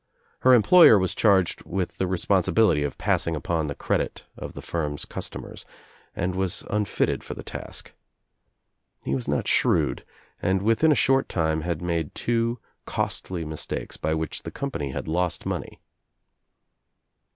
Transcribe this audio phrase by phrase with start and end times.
[0.39, 5.05] Her employer was charged with the responsibility of passing upon the credit of the firm's
[5.05, 5.63] customers
[6.15, 7.91] and was unfitted for the task.
[9.05, 10.03] He was not shrewd
[10.41, 15.07] and within a short time had made two costly mistakes by which the company had,
[15.07, 15.79] lost money.